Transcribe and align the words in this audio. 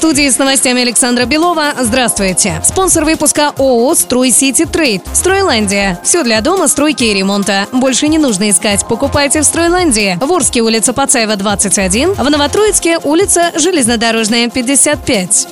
Студии 0.00 0.30
с 0.30 0.38
новостями 0.38 0.80
Александра 0.80 1.26
Белова. 1.26 1.74
Здравствуйте. 1.78 2.62
Спонсор 2.64 3.04
выпуска 3.04 3.52
ООО 3.58 3.94
«Строй 3.94 4.30
Сити 4.30 4.64
Трейд». 4.64 5.02
«Стройландия». 5.12 6.00
Все 6.02 6.22
для 6.22 6.40
дома, 6.40 6.68
стройки 6.68 7.04
и 7.04 7.12
ремонта. 7.12 7.66
Больше 7.70 8.08
не 8.08 8.16
нужно 8.16 8.48
искать. 8.48 8.86
Покупайте 8.88 9.42
в 9.42 9.44
«Стройландии». 9.44 10.16
В 10.18 10.32
Орске 10.32 10.62
улица 10.62 10.94
Пацаева, 10.94 11.36
21. 11.36 12.14
В 12.14 12.30
Новотроицке 12.30 12.96
улица 13.04 13.52
Железнодорожная, 13.54 14.48
55. 14.48 15.48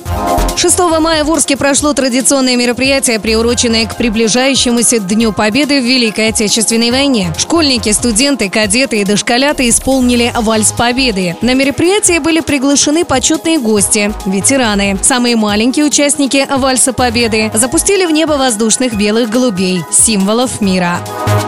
6 0.59 0.77
мая 0.99 1.23
в 1.23 1.31
Орске 1.31 1.55
прошло 1.55 1.93
традиционное 1.93 2.57
мероприятие, 2.57 3.17
приуроченное 3.21 3.85
к 3.85 3.95
приближающемуся 3.95 4.99
Дню 4.99 5.31
Победы 5.31 5.79
в 5.79 5.85
Великой 5.85 6.27
Отечественной 6.27 6.91
войне. 6.91 7.33
Школьники, 7.37 7.89
студенты, 7.93 8.49
кадеты 8.49 8.99
и 8.99 9.05
дошколята 9.05 9.69
исполнили 9.69 10.33
«Вальс 10.35 10.73
Победы». 10.73 11.37
На 11.41 11.53
мероприятие 11.53 12.19
были 12.19 12.41
приглашены 12.41 13.05
почетные 13.05 13.57
гости– 13.57 14.13
ветераны. 14.25 14.99
Самые 15.01 15.37
маленькие 15.37 15.85
участники 15.85 16.45
«Вальса 16.53 16.91
Победы» 16.91 17.49
запустили 17.53 18.05
в 18.05 18.11
небо 18.11 18.33
воздушных 18.33 18.95
белых 18.95 19.29
голубей– 19.29 19.81
символов 19.93 20.59
мира. 20.59 20.99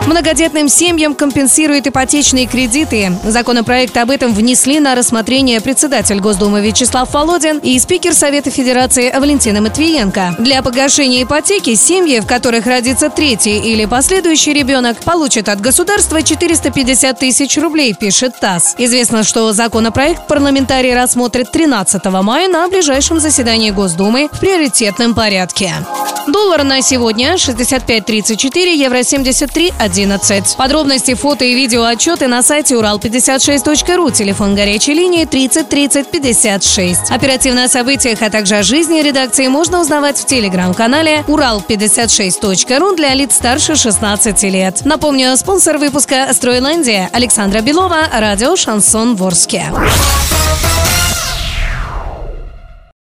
Многодетным 0.06 0.70
семьям 0.70 1.14
компенсируют 1.14 1.86
ипотечные 1.86 2.46
кредиты. 2.46 3.12
Законопроект 3.24 3.94
об 3.98 4.10
этом 4.10 4.32
внесли 4.32 4.80
на 4.80 4.94
рассмотрение 4.94 5.60
председатель 5.60 6.18
Госдумы 6.18 6.62
Вячеслав 6.62 7.12
Володин 7.12 7.58
и 7.58 7.78
спикер 7.78 8.14
Совета 8.14 8.50
Федерации 8.50 9.01
Валентина 9.10 9.60
Матвиенко. 9.60 10.36
Для 10.38 10.62
погашения 10.62 11.22
ипотеки 11.24 11.74
семьи, 11.74 12.20
в 12.20 12.26
которых 12.26 12.66
родится 12.66 13.10
третий 13.10 13.58
или 13.58 13.86
последующий 13.86 14.52
ребенок, 14.52 14.98
получат 14.98 15.48
от 15.48 15.60
государства 15.60 16.22
450 16.22 17.18
тысяч 17.18 17.56
рублей, 17.56 17.94
пишет 17.94 18.38
ТАСС. 18.38 18.74
Известно, 18.78 19.24
что 19.24 19.52
законопроект 19.52 20.26
парламентарии 20.28 20.92
рассмотрят 20.92 21.50
13 21.50 22.04
мая 22.04 22.48
на 22.48 22.68
ближайшем 22.68 23.18
заседании 23.18 23.70
Госдумы 23.70 24.28
в 24.30 24.38
приоритетном 24.38 25.14
порядке. 25.14 25.72
Доллар 26.28 26.62
на 26.62 26.82
сегодня 26.82 27.34
65.34, 27.34 28.74
евро 28.74 28.98
73.11. 28.98 30.56
Подробности, 30.56 31.14
фото 31.14 31.44
и 31.44 31.54
видео 31.54 31.82
отчеты 31.84 32.28
на 32.28 32.42
сайте 32.42 32.74
урал56.ру, 32.76 34.10
телефон 34.10 34.54
горячей 34.54 34.94
линии 34.94 35.24
30 35.24 35.68
30 35.68 36.10
56. 36.10 37.10
Оперативно 37.10 37.64
о 37.64 37.68
событиях, 37.68 38.22
а 38.22 38.30
также 38.30 38.56
о 38.56 38.62
жизни 38.82 39.00
редакции 39.00 39.46
можно 39.46 39.80
узнавать 39.80 40.18
в 40.18 40.26
телеграм-канале 40.26 41.24
урал56.ру 41.28 42.96
для 42.96 43.14
лиц 43.14 43.36
старше 43.36 43.76
16 43.76 44.42
лет. 44.42 44.84
Напомню, 44.84 45.36
спонсор 45.36 45.78
выпуска 45.78 46.26
«Стройландия» 46.32 47.08
Александра 47.12 47.60
Белова, 47.60 48.08
радио 48.12 48.56
«Шансон 48.56 49.14
Ворске». 49.14 49.66